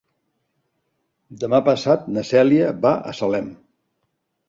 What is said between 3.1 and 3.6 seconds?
a Salem.